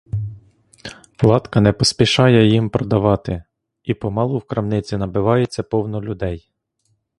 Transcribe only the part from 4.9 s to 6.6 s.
набивається повно людей.